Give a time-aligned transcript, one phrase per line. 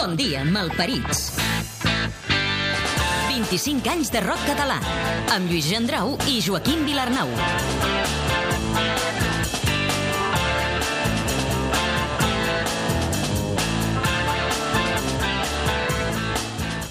[0.00, 1.26] Bon dia, malparits.
[3.28, 4.78] 25 anys de rock català,
[5.34, 7.28] amb Lluís Gendrau i Joaquim Vilarnau.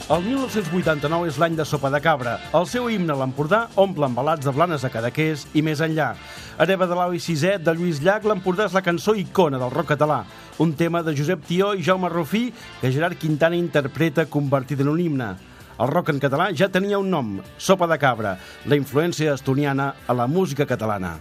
[0.10, 2.38] El 1989 és l'any de Sopa de Cabra.
[2.58, 6.16] El seu himne a l'Empordà omple embalats de Blanes a Cadaqués i més enllà.
[6.60, 10.26] Hereva de l'Avi Sisè, de Lluís Llach, l'Empordà és la cançó icona del rock català.
[10.60, 12.50] Un tema de Josep Tió i Jaume Rufí
[12.82, 15.30] que Gerard Quintana interpreta convertit en un himne.
[15.80, 18.36] El rock en català ja tenia un nom, Sopa de Cabra,
[18.68, 21.16] la influència estoniana a la música catalana.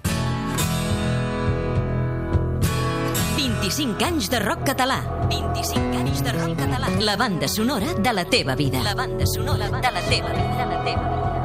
[3.39, 4.98] 25 anys de rock català.
[5.31, 6.91] 25 anys de rock català.
[6.98, 8.83] La banda sonora de la teva vida.
[8.83, 10.57] La banda sonora de la teva vida.
[10.59, 11.38] De la teva vida.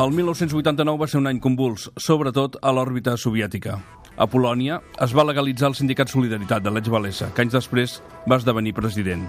[0.00, 3.74] El 1989 va ser un any convuls, sobretot a l'òrbita soviètica.
[4.16, 8.38] A Polònia es va legalitzar el sindicat Solidaritat de Lech Walesa, que anys després va
[8.40, 9.26] esdevenir president.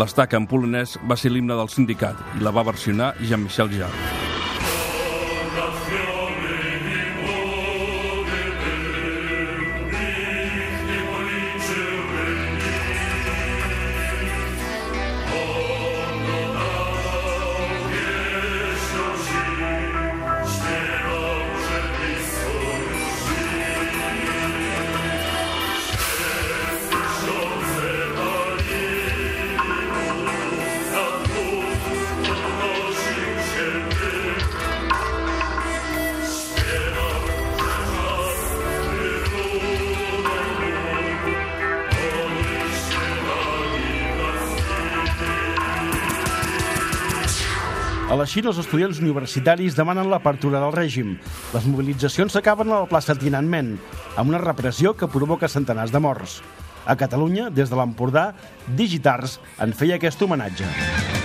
[0.00, 4.35] L'estaca en polonès va ser l'himne del sindicat i la va versionar Jean-Michel Jarre.
[48.06, 51.16] A la Xina, els estudiants universitaris demanen l'apertura del règim.
[51.50, 53.72] Les mobilitzacions s'acaben a la plaça Tiananmen,
[54.14, 56.38] amb una repressió que provoca centenars de morts.
[56.86, 58.28] A Catalunya, des de l'Empordà,
[58.78, 61.15] Digitars en feia aquest homenatge.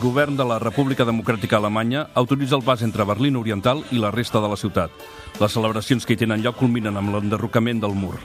[0.00, 4.40] Govern de la República Democràtica Alemanya autoritza el pas entre Berlín Oriental i la resta
[4.40, 4.90] de la ciutat.
[5.40, 8.16] Les celebracions que hi tenen lloc culminen amb l'enderrocament del mur.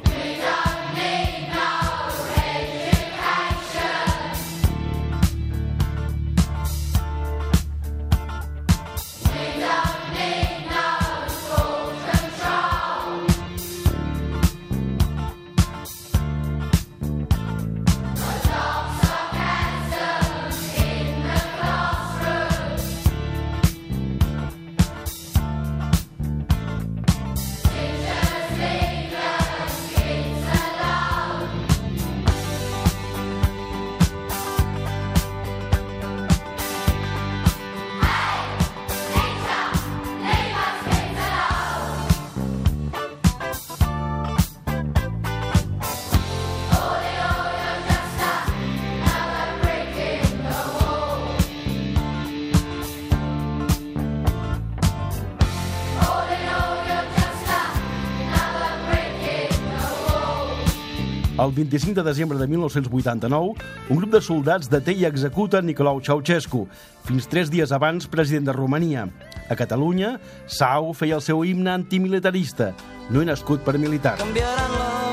[61.45, 63.53] El 25 de desembre de 1989,
[63.89, 66.63] un grup de soldats deté i executa Nicolau Ceausescu,
[67.05, 69.05] fins tres dies abans president de Romania.
[69.45, 70.15] A Catalunya,
[70.47, 72.73] Sau feia el seu himne antimilitarista.
[73.11, 74.17] No he nascut per militar.
[74.17, 75.04] Canviaran la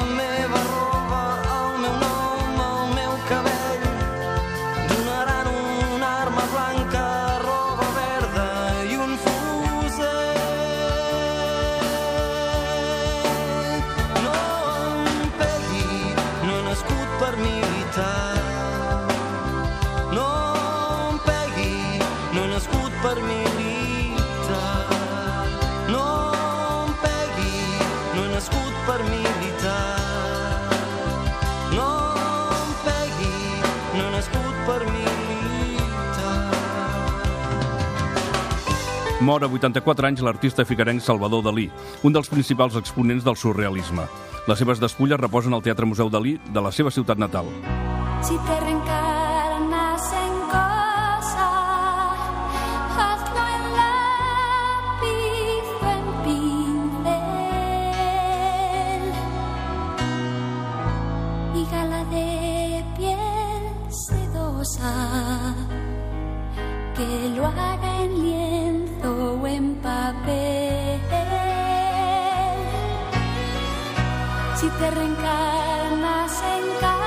[39.22, 41.68] Mor a 84 anys l'artista figarenc Salvador Dalí,
[42.02, 44.08] un dels principals exponents del surrealisme.
[44.50, 47.46] Les seves despulles reposen al Teatre Museu Dalí de la seva ciutat natal.
[48.26, 48.34] Si
[74.62, 77.01] si te reencarnas en casa.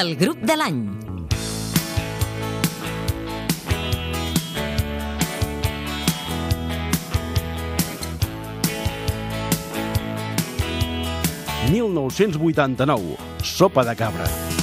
[0.00, 0.78] El grup de l'any.
[11.70, 14.59] ...1989, Sopa de Cabra.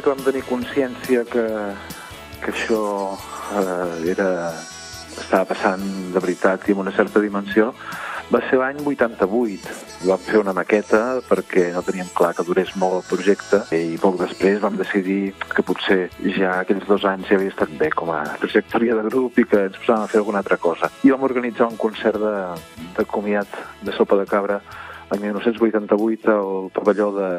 [0.00, 1.46] vegada que vam tenir consciència que,
[2.40, 3.16] que això
[3.52, 4.52] eh, era,
[5.18, 7.72] estava passant de veritat i amb una certa dimensió,
[8.30, 9.76] va ser l'any 88.
[10.06, 14.20] Vam fer una maqueta perquè no teníem clar que durés molt el projecte i poc
[14.20, 18.22] després vam decidir que potser ja aquells dos anys ja havia estat bé com a
[18.40, 20.88] trajectòria de grup i que ens posàvem a fer alguna altra cosa.
[21.04, 22.36] I vam organitzar un concert de,
[22.96, 24.62] de comiat de sopa de cabra
[25.10, 27.30] l'any 1988 al pavelló de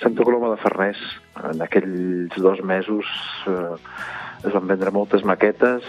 [0.00, 1.02] Santa Coloma de Farners.
[1.52, 3.08] En aquells dos mesos
[3.46, 3.76] eh,
[4.44, 5.84] es van vendre moltes maquetes,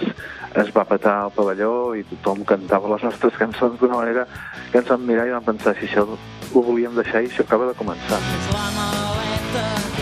[0.60, 4.28] es va petar el pavelló i tothom cantava les nostres cançons d'una manera
[4.72, 7.72] que ens vam mirar i vam pensar si això ho volíem deixar i això acaba
[7.72, 8.20] de començar.
[8.28, 10.01] Fes la maleta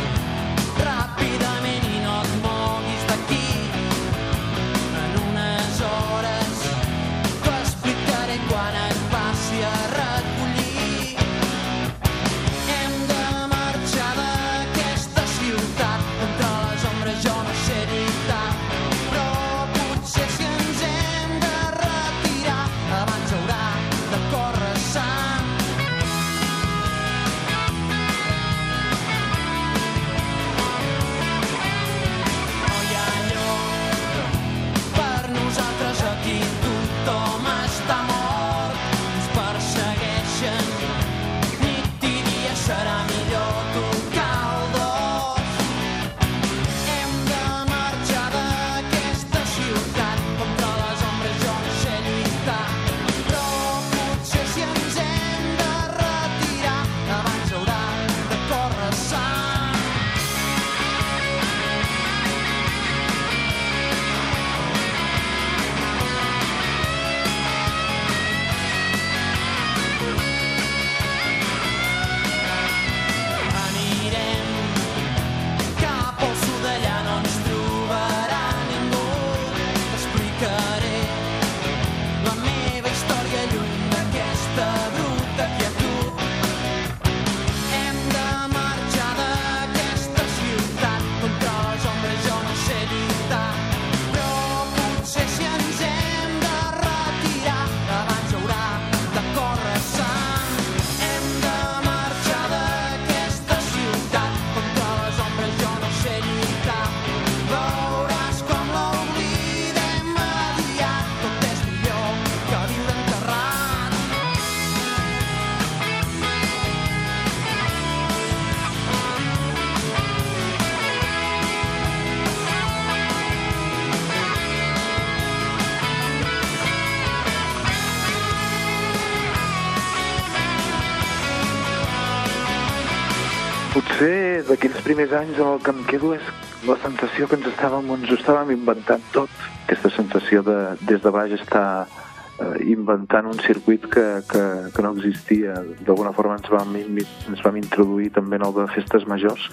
[134.89, 136.29] primers anys el que em quedo és
[136.65, 139.29] la sensació que ens estàvem, ens estàvem inventant tot.
[139.67, 144.43] Aquesta sensació de des de baix estar eh, inventant un circuit que, que,
[144.73, 145.59] que no existia.
[145.85, 149.45] D'alguna forma ens vam, ens vam introduir també en el de festes majors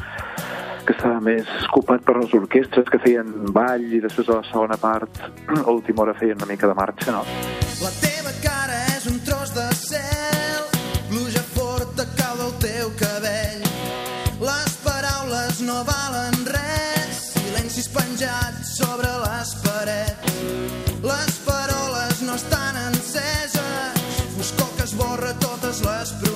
[0.86, 4.80] que estava més escopat per les orquestres que feien ball i després a la segona
[4.80, 5.20] part,
[5.66, 7.26] a última hora feien una mica de marxa, no?
[7.82, 10.05] La teva cara és un tros de cel,
[18.16, 20.14] penjats sobre les parets.
[21.02, 24.00] Les paroles no estan enceses,
[24.36, 26.35] foscor que esborra totes les promeses.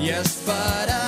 [0.00, 1.07] I esperarem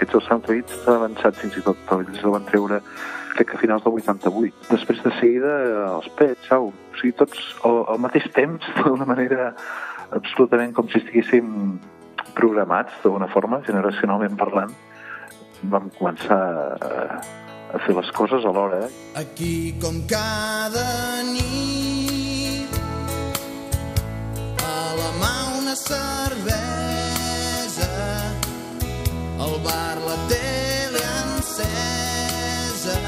[0.00, 2.78] aquests els Soundtraits s'ha avançat fins i tot, ells el van treure
[3.34, 4.68] crec que a finals del 88.
[4.70, 5.50] Després de seguida
[5.90, 9.50] els Pets, au, o sigui, tots al, al mateix temps, d'una manera
[10.16, 11.76] absolutament com si estiguéssim
[12.38, 14.72] programats d'alguna forma, generacionalment parlant,
[15.68, 16.40] vam començar
[16.80, 17.20] a,
[17.76, 18.86] a fer les coses alhora.
[18.86, 18.90] Eh?
[19.20, 20.88] Aquí com cada
[21.28, 22.80] nit
[24.64, 26.29] a la mà una cervesa
[29.64, 32.98] bar la tele encesa.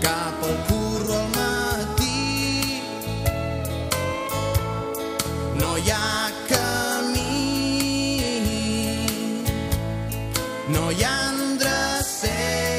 [0.00, 2.82] Cap al curro al matí.
[5.60, 7.36] No hi ha camí.
[10.74, 11.20] No hi ha
[11.60, 12.74] dreceres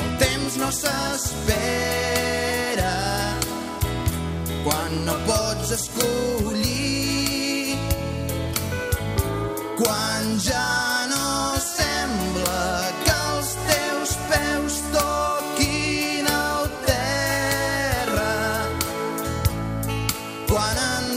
[0.00, 2.16] el temps no s'espera.
[4.64, 6.37] Quan no pots escollir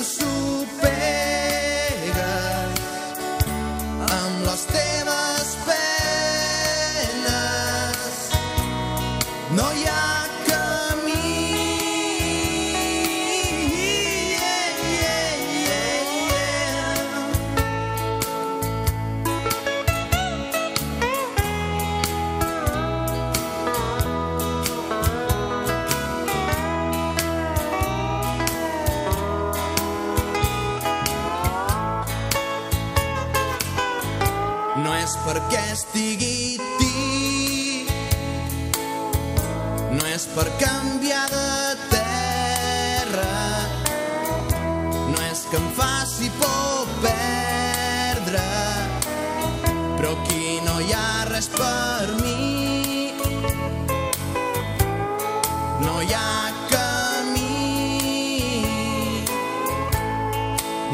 [0.02, 0.91] quan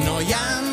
[0.06, 0.67] no hi ha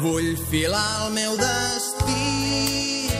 [0.00, 3.10] Vull filar el meu destí.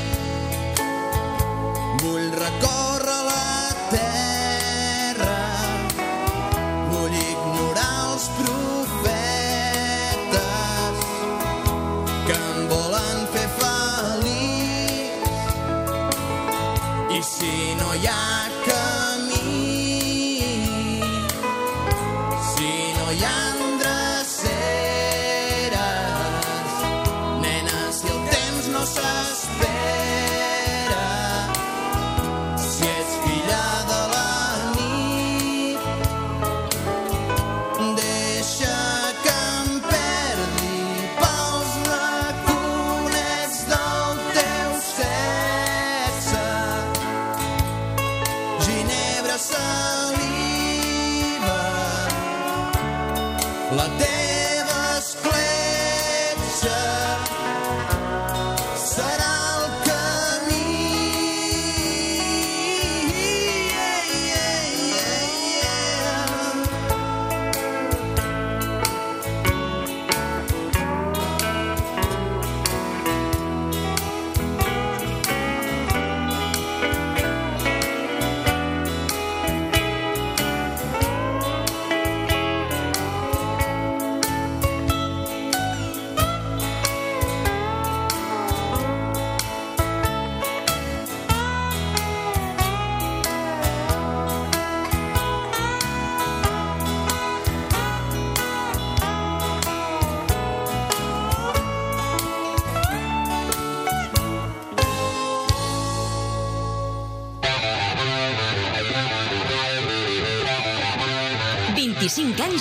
[2.00, 2.79] Vull recórrer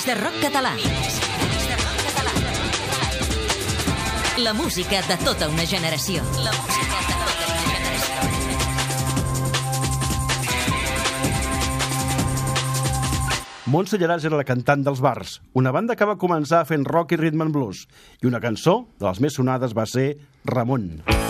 [0.10, 0.72] de rock català.
[0.74, 2.32] 25 anys de rock català.
[4.42, 6.24] La música de tota una generació.
[6.42, 8.18] La música de tota una generació.
[13.70, 17.22] Montse Llaràs era la cantant dels Bars, una banda que va començar fent rock i
[17.22, 17.86] rhythm and blues,
[18.24, 20.18] i una cançó de les més sonades va ser
[20.50, 21.06] Ramon.
[21.06, 21.29] El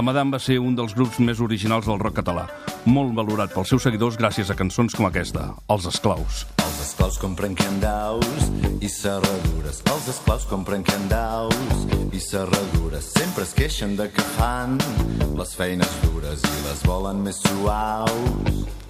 [0.00, 2.46] La Madame va ser un dels grups més originals del rock català,
[2.88, 5.42] molt valorat pels seus seguidors gràcies a cançons com aquesta,
[5.74, 6.38] Els Esclaus.
[6.64, 8.48] Els esclaus compren candaus
[8.80, 9.82] i serradures.
[9.92, 11.84] Els esclaus compren candaus
[12.16, 13.12] i serradures.
[13.12, 14.80] Sempre es queixen de que fan
[15.36, 18.89] les feines dures i les volen més suaus.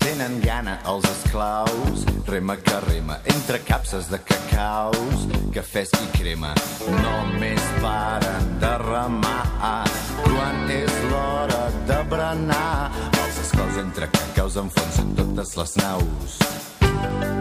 [0.00, 6.54] Tenen gana els esclaus, rema que rema, entre capses de cacaus, cafès i crema.
[7.04, 9.40] Només paren de remar
[10.24, 12.90] quan és l'hora de berenar.
[13.10, 17.39] Els esclaus entre cacaus enfonsen totes les naus.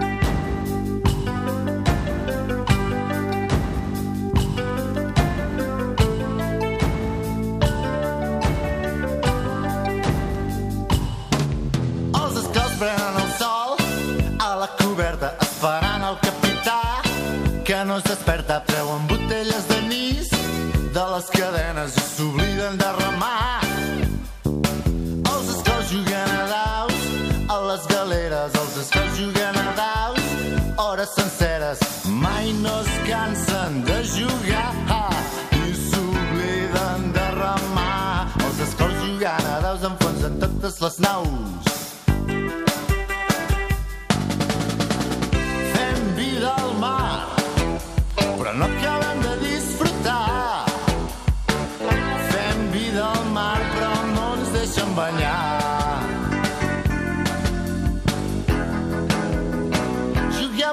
[17.99, 20.29] Es desperta, treuen botelles d'anís
[20.95, 23.59] de les cadenes i s'obliden de remar.
[25.31, 27.01] Els esclaus juguen a daus
[27.55, 30.23] a les galeres, els esclaus juguen a daus
[30.79, 31.79] hores senceres,
[32.23, 34.69] mai no es cansen de jugar
[35.51, 35.73] i
[37.11, 37.29] de
[40.23, 41.58] a totes les naus.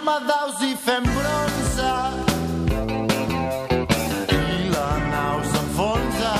[0.06, 1.90] Juguem a daus i fem bronze.
[4.30, 6.32] I la nau s'enfonsa.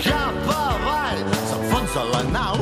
[0.00, 2.56] Cap avall s'enfonsa la nau.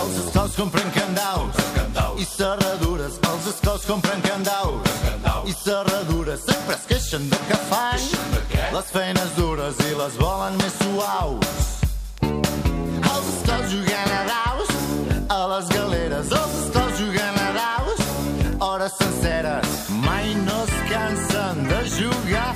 [0.00, 1.54] Els esclaus compren candaus
[2.18, 3.20] i serradures.
[3.30, 4.91] Els esclaus compren candaus
[5.52, 6.40] i serradures.
[6.40, 8.00] Sempre es queixen del que fan.
[8.72, 11.68] Les feines dures i les volen més suaus.
[12.22, 14.72] Els esclaus juguen a daus
[15.28, 16.32] a les galeres.
[16.40, 18.04] Els esclaus juguen a daus
[18.68, 19.78] hores senceres.
[20.06, 22.50] Mai no es cansen de jugar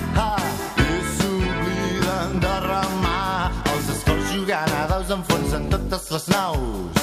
[0.87, 3.50] i s'obliden de remar.
[3.74, 6.95] Els esclaus jugant a daus enfonsen totes les naus.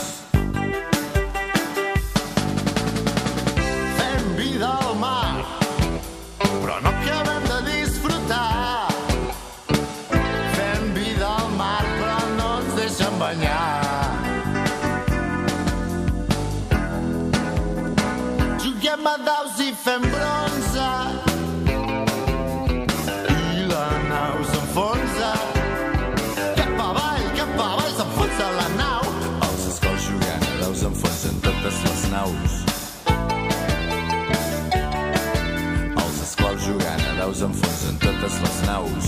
[38.23, 39.05] Totes les naus.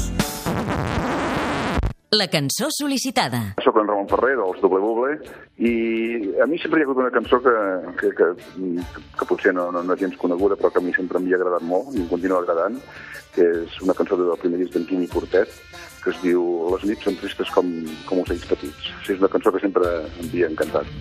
[2.16, 3.40] La cançó sol·licitada.
[3.64, 5.16] Soc en Ramon Ferrer, dels Doble Buble,
[5.60, 5.72] i
[6.44, 7.56] a mi sempre hi ha hagut una cançó que,
[8.00, 8.28] que, que,
[9.20, 11.40] que potser no, no, no és gens coneguda, però que a mi sempre m'hi ha
[11.40, 12.80] agradat molt i em continua agradant,
[13.36, 15.52] que és una cançó del primer disc d'en Quimi Portet,
[16.04, 16.44] que es diu
[16.76, 17.72] Les nits són tristes com,
[18.08, 18.92] com ocells petits.
[19.04, 20.92] Sí, és una cançó que sempre em havia encantat.